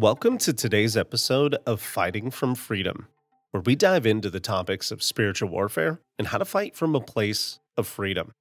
[0.00, 3.06] Welcome to today's episode of Fighting from Freedom,
[3.50, 7.02] where we dive into the topics of spiritual warfare and how to fight from a
[7.02, 8.32] place of freedom.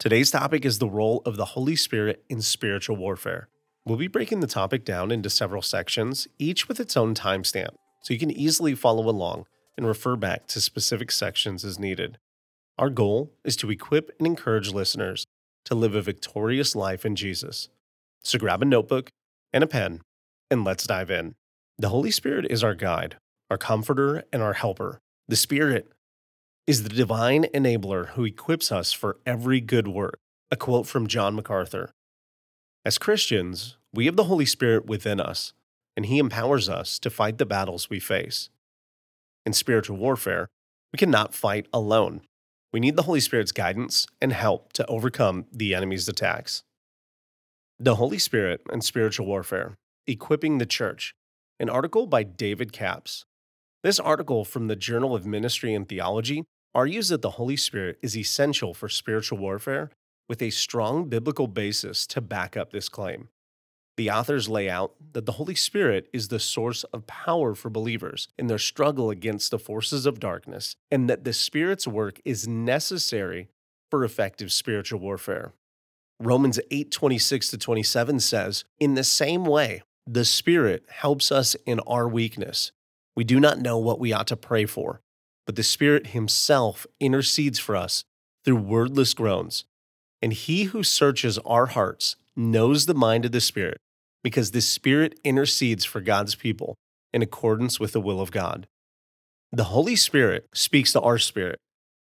[0.00, 3.46] Today's topic is the role of the Holy Spirit in spiritual warfare.
[3.86, 8.12] We'll be breaking the topic down into several sections, each with its own timestamp, so
[8.12, 12.18] you can easily follow along and refer back to specific sections as needed.
[12.78, 15.24] Our goal is to equip and encourage listeners
[15.66, 17.68] to live a victorious life in Jesus.
[18.24, 19.08] So grab a notebook
[19.52, 20.00] and a pen
[20.50, 21.34] and let's dive in.
[21.78, 23.16] The Holy Spirit is our guide,
[23.50, 25.00] our comforter, and our helper.
[25.28, 25.92] The Spirit
[26.66, 30.18] is the divine enabler who equips us for every good work.
[30.50, 31.92] A quote from John MacArthur.
[32.84, 35.52] As Christians, we have the Holy Spirit within us,
[35.96, 38.50] and He empowers us to fight the battles we face.
[39.46, 40.48] In spiritual warfare,
[40.92, 42.22] we cannot fight alone.
[42.72, 46.64] We need the Holy Spirit's guidance and help to overcome the enemy's attacks.
[47.78, 49.76] The Holy Spirit and Spiritual Warfare
[50.10, 51.14] Equipping the Church,
[51.60, 53.26] an article by David Capps.
[53.84, 56.42] This article from the Journal of Ministry and Theology
[56.74, 59.88] argues that the Holy Spirit is essential for spiritual warfare
[60.28, 63.28] with a strong biblical basis to back up this claim.
[63.96, 68.26] The authors lay out that the Holy Spirit is the source of power for believers
[68.36, 73.46] in their struggle against the forces of darkness, and that the Spirit's work is necessary
[73.92, 75.52] for effective spiritual warfare.
[76.18, 81.80] Romans 8 26 to 27 says, In the same way, the Spirit helps us in
[81.80, 82.72] our weakness.
[83.14, 85.00] We do not know what we ought to pray for,
[85.46, 88.04] but the Spirit Himself intercedes for us
[88.44, 89.64] through wordless groans.
[90.22, 93.78] And He who searches our hearts knows the mind of the Spirit,
[94.22, 96.76] because the Spirit intercedes for God's people
[97.12, 98.66] in accordance with the will of God.
[99.52, 101.58] The Holy Spirit speaks to our spirit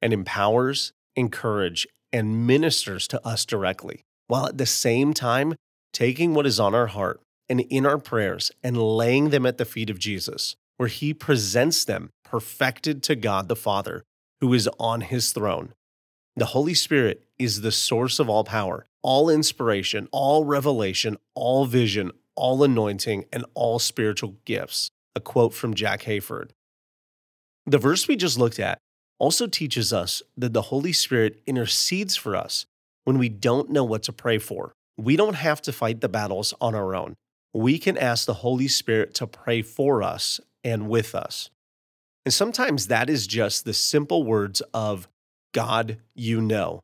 [0.00, 5.54] and empowers, encourages, and ministers to us directly, while at the same time
[5.92, 9.64] taking what is on our heart and in our prayers and laying them at the
[9.64, 14.04] feet of Jesus, where he presents them perfected to God the Father,
[14.40, 15.72] who is on his throne.
[16.36, 22.10] The Holy Spirit is the source of all power, all inspiration, all revelation, all vision,
[22.34, 24.90] all anointing, and all spiritual gifts.
[25.14, 26.50] A quote from Jack Hayford.
[27.64, 28.78] The verse we just looked at
[29.18, 32.66] also teaches us that the Holy Spirit intercedes for us
[33.04, 34.74] when we don't know what to pray for.
[34.98, 37.16] We don't have to fight the battles on our own
[37.56, 41.48] we can ask the Holy Spirit to pray for us and with us.
[42.24, 45.08] And sometimes that is just the simple words of,
[45.54, 46.80] God, you know,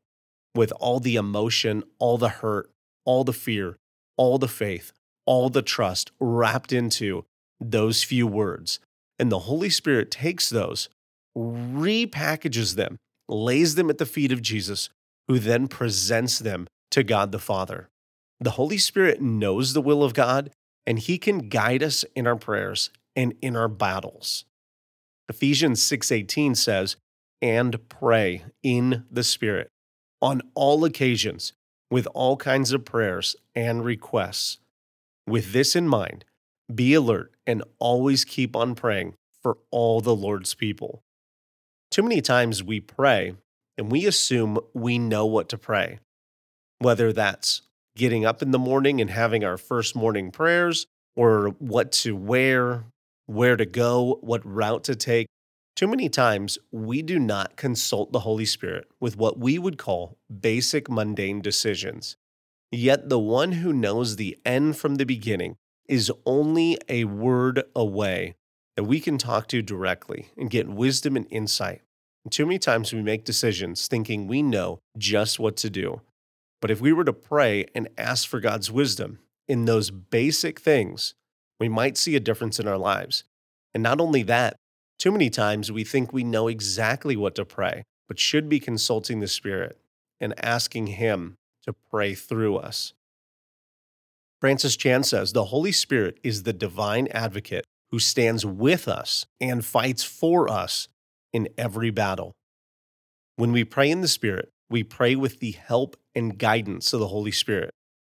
[0.54, 2.70] with all the emotion, all the hurt,
[3.04, 3.76] all the fear,
[4.16, 4.92] all the faith,
[5.26, 7.24] all the trust wrapped into
[7.60, 8.80] those few words.
[9.18, 10.88] And the Holy Spirit takes those,
[11.36, 12.96] repackages them,
[13.28, 14.88] lays them at the feet of Jesus,
[15.28, 17.88] who then presents them to God the Father.
[18.40, 20.50] The Holy Spirit knows the will of God
[20.86, 24.44] and he can guide us in our prayers and in our battles.
[25.28, 26.96] Ephesians 6:18 says,
[27.40, 29.68] "And pray in the Spirit
[30.20, 31.52] on all occasions
[31.90, 34.58] with all kinds of prayers and requests.
[35.26, 36.24] With this in mind,
[36.72, 41.02] be alert and always keep on praying for all the Lord's people."
[41.90, 43.36] Too many times we pray
[43.76, 45.98] and we assume we know what to pray,
[46.78, 47.62] whether that's
[47.96, 52.84] getting up in the morning and having our first morning prayers, or what to wear,
[53.26, 55.26] where to go, what route to take.
[55.74, 60.16] Too many times, we do not consult the Holy Spirit with what we would call
[60.40, 62.16] basic mundane decisions.
[62.70, 68.34] Yet the one who knows the end from the beginning is only a word away
[68.76, 71.82] that we can talk to directly and get wisdom and insight.
[72.24, 76.00] And too many times we make decisions thinking we know just what to do.
[76.62, 79.18] But if we were to pray and ask for God's wisdom
[79.48, 81.12] in those basic things,
[81.58, 83.24] we might see a difference in our lives.
[83.74, 84.56] And not only that,
[84.98, 89.18] too many times we think we know exactly what to pray, but should be consulting
[89.18, 89.76] the Spirit
[90.20, 91.34] and asking Him
[91.64, 92.92] to pray through us.
[94.40, 99.64] Francis Chan says the Holy Spirit is the divine advocate who stands with us and
[99.64, 100.86] fights for us
[101.32, 102.32] in every battle.
[103.34, 107.08] When we pray in the Spirit, we pray with the help and guidance of the
[107.08, 107.70] Holy Spirit.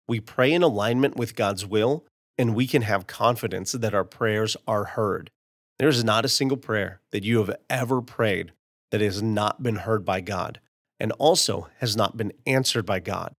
[0.07, 2.07] We pray in alignment with God's will,
[2.39, 5.31] and we can have confidence that our prayers are heard.
[5.79, 8.53] There is not a single prayer that you have ever prayed
[8.93, 10.61] that has not been heard by God
[11.01, 13.35] and also has not been answered by God.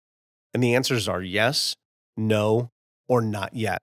[0.53, 1.73] And the answers are yes,
[2.17, 2.69] no,
[3.07, 3.79] or not yet.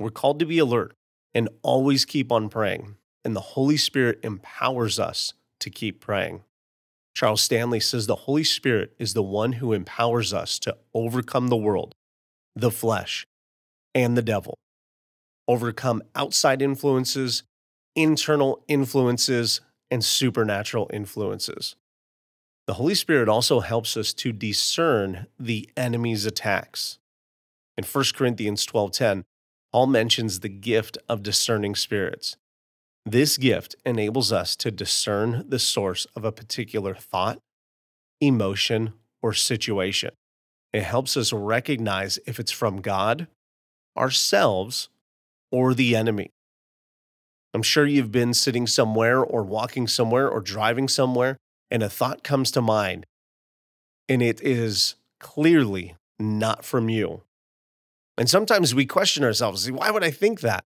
[0.00, 0.94] We're called to be alert
[1.32, 6.42] and always keep on praying, and the Holy Spirit empowers us to keep praying.
[7.14, 11.56] Charles Stanley says the Holy Spirit is the one who empowers us to overcome the
[11.56, 11.94] world,
[12.56, 13.26] the flesh,
[13.94, 14.56] and the devil.
[15.48, 17.42] overcome outside influences,
[17.96, 19.60] internal influences,
[19.90, 21.74] and supernatural influences.
[22.68, 26.98] The Holy Spirit also helps us to discern the enemy's attacks.
[27.76, 29.24] In 1 Corinthians 12:10,
[29.72, 32.36] Paul mentions the gift of discerning spirits.
[33.06, 37.38] This gift enables us to discern the source of a particular thought,
[38.20, 38.92] emotion,
[39.22, 40.10] or situation.
[40.72, 43.26] It helps us recognize if it's from God,
[43.96, 44.88] ourselves,
[45.50, 46.30] or the enemy.
[47.52, 51.36] I'm sure you've been sitting somewhere or walking somewhere or driving somewhere,
[51.70, 53.06] and a thought comes to mind,
[54.08, 57.22] and it is clearly not from you.
[58.16, 60.64] And sometimes we question ourselves why would I think that?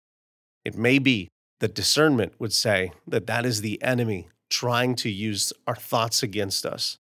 [0.65, 1.29] It may be
[1.61, 6.67] that discernment would say that that is the enemy trying to use our thoughts against
[6.67, 6.99] us.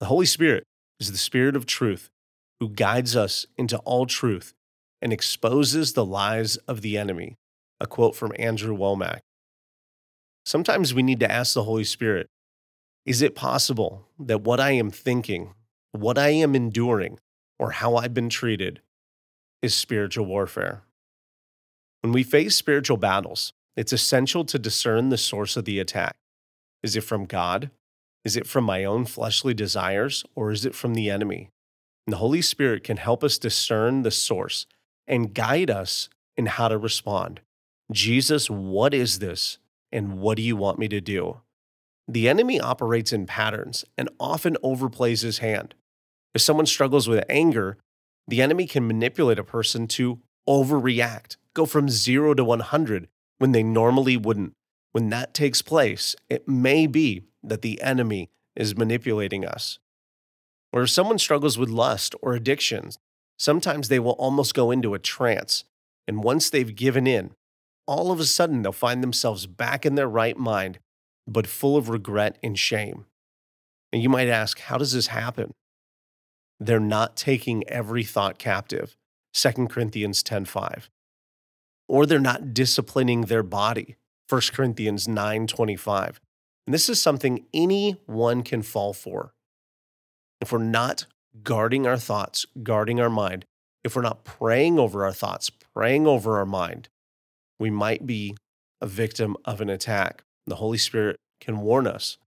[0.00, 0.64] The Holy Spirit
[1.00, 2.10] is the Spirit of truth
[2.60, 4.52] who guides us into all truth
[5.00, 7.36] and exposes the lies of the enemy.
[7.78, 9.20] A quote from Andrew Wommack.
[10.46, 12.28] Sometimes we need to ask the Holy Spirit
[13.04, 15.54] Is it possible that what I am thinking,
[15.92, 17.18] what I am enduring,
[17.58, 18.80] or how I've been treated
[19.60, 20.82] is spiritual warfare?
[22.06, 26.14] When we face spiritual battles, it's essential to discern the source of the attack.
[26.80, 27.72] Is it from God?
[28.24, 30.24] Is it from my own fleshly desires?
[30.36, 31.50] Or is it from the enemy?
[32.06, 34.66] And the Holy Spirit can help us discern the source
[35.08, 37.40] and guide us in how to respond.
[37.90, 39.58] Jesus, what is this?
[39.90, 41.40] And what do you want me to do?
[42.06, 45.74] The enemy operates in patterns and often overplays his hand.
[46.34, 47.78] If someone struggles with anger,
[48.28, 53.08] the enemy can manipulate a person to overreact, go from zero to 100
[53.38, 54.52] when they normally wouldn't.
[54.92, 59.78] When that takes place, it may be that the enemy is manipulating us.
[60.72, 62.98] Or if someone struggles with lust or addictions,
[63.38, 65.64] sometimes they will almost go into a trance.
[66.06, 67.32] And once they've given in,
[67.86, 70.78] all of a sudden they'll find themselves back in their right mind,
[71.26, 73.06] but full of regret and shame.
[73.92, 75.54] And you might ask, how does this happen?
[76.58, 78.96] They're not taking every thought captive.
[79.34, 80.88] 2 Corinthians 10:5.
[81.88, 83.96] Or they're not disciplining their body.
[84.28, 86.20] 1 Corinthians 9:25.
[86.66, 89.32] And this is something anyone can fall for.
[90.40, 91.06] If we're not
[91.42, 93.44] guarding our thoughts, guarding our mind,
[93.84, 96.88] if we're not praying over our thoughts, praying over our mind,
[97.58, 98.36] we might be
[98.80, 100.24] a victim of an attack.
[100.46, 102.18] The Holy Spirit can warn us.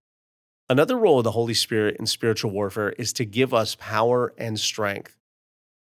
[0.70, 4.60] Another role of the Holy Spirit in spiritual warfare is to give us power and
[4.60, 5.16] strength.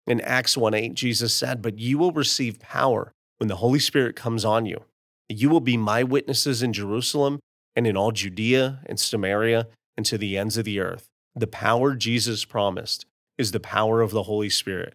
[0.05, 4.15] In Acts 1 8, Jesus said, But you will receive power when the Holy Spirit
[4.15, 4.83] comes on you.
[5.29, 7.39] You will be my witnesses in Jerusalem
[7.75, 11.07] and in all Judea and Samaria and to the ends of the earth.
[11.35, 13.05] The power Jesus promised
[13.37, 14.93] is the power of the Holy Spirit.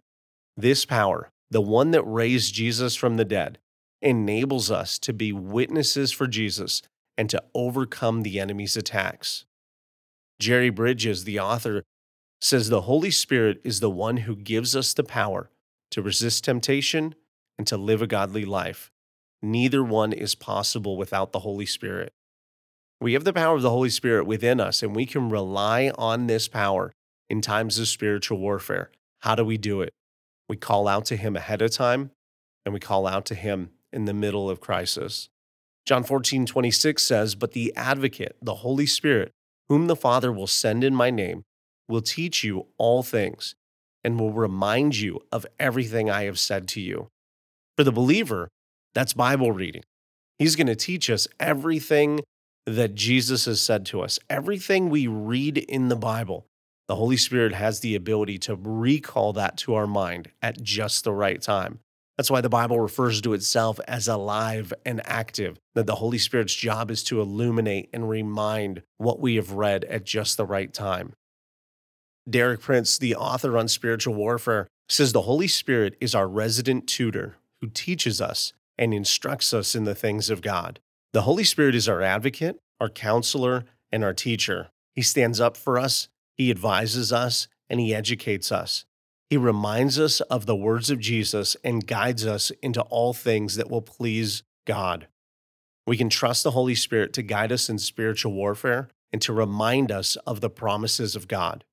[0.56, 3.58] This power, the one that raised Jesus from the dead,
[4.00, 6.82] enables us to be witnesses for Jesus
[7.16, 9.44] and to overcome the enemy's attacks.
[10.38, 11.82] Jerry Bridges, the author,
[12.40, 15.50] says the Holy Spirit is the one who gives us the power
[15.90, 17.14] to resist temptation
[17.58, 18.90] and to live a godly life.
[19.42, 22.12] Neither one is possible without the Holy Spirit.
[23.00, 26.26] We have the power of the Holy Spirit within us, and we can rely on
[26.26, 26.92] this power
[27.28, 28.90] in times of spiritual warfare.
[29.20, 29.92] How do we do it?
[30.48, 32.10] We call out to Him ahead of time,
[32.64, 35.28] and we call out to Him in the middle of crisis.
[35.86, 39.32] John 14, 26 says, But the advocate, the Holy Spirit,
[39.68, 41.44] whom the Father will send in my name,
[41.88, 43.54] will teach you all things
[44.04, 47.08] and will remind you of everything I have said to you.
[47.78, 48.48] For the believer,
[48.92, 49.84] that's Bible reading.
[50.36, 52.18] He's going to teach us everything
[52.66, 54.18] that Jesus has said to us.
[54.28, 56.44] Everything we read in the Bible,
[56.88, 61.12] the Holy Spirit has the ability to recall that to our mind at just the
[61.12, 61.78] right time.
[62.16, 66.56] That's why the Bible refers to itself as alive and active, that the Holy Spirit's
[66.56, 71.12] job is to illuminate and remind what we have read at just the right time.
[72.28, 77.36] Derek Prince, the author on spiritual warfare, says the Holy Spirit is our resident tutor
[77.60, 80.80] who teaches us and instructs us in the things of God.
[81.12, 84.68] The Holy Spirit is our advocate, our counselor, and our teacher.
[84.94, 88.84] He stands up for us, He advises us, and He educates us.
[89.30, 93.70] He reminds us of the words of Jesus and guides us into all things that
[93.70, 95.06] will please God.
[95.86, 99.90] We can trust the Holy Spirit to guide us in spiritual warfare and to remind
[99.90, 101.64] us of the promises of God.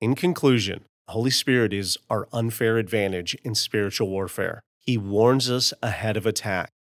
[0.00, 4.60] In conclusion, the Holy Spirit is our unfair advantage in spiritual warfare.
[4.88, 6.72] He warns us ahead of attack.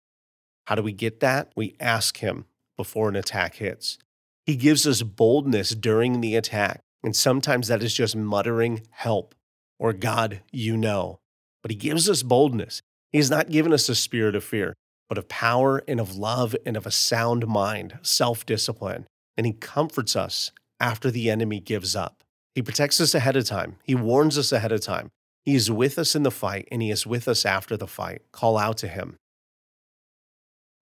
[0.68, 1.50] How do we get that?
[1.56, 2.44] We ask Him
[2.76, 3.98] before an attack hits.
[4.44, 9.34] He gives us boldness during the attack, and sometimes that is just muttering, Help,
[9.80, 11.18] or God, you know.
[11.62, 12.80] But He gives us boldness.
[13.10, 14.75] He has not given us a spirit of fear,
[15.08, 19.08] but of power and of love and of a sound mind, self discipline.
[19.36, 22.22] And He comforts us after the enemy gives up.
[22.54, 25.10] He protects us ahead of time, He warns us ahead of time.
[25.46, 28.22] He is with us in the fight, and He is with us after the fight.
[28.32, 29.16] Call out to Him.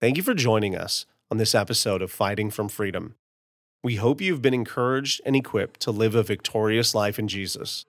[0.01, 3.13] Thank you for joining us on this episode of Fighting from Freedom.
[3.83, 7.85] We hope you've been encouraged and equipped to live a victorious life in Jesus.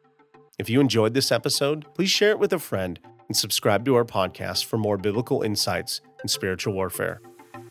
[0.59, 4.04] If you enjoyed this episode, please share it with a friend and subscribe to our
[4.04, 7.23] podcast for more biblical insights in spiritual warfare.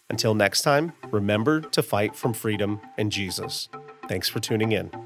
[0.09, 3.69] Until next time, remember to fight from freedom and Jesus.
[4.07, 5.04] Thanks for tuning in.